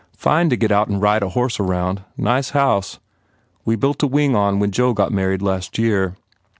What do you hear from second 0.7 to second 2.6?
out and ride a horse round. Nice